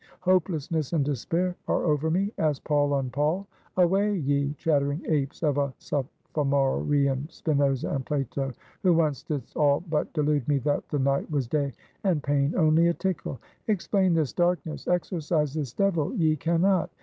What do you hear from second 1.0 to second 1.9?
despair are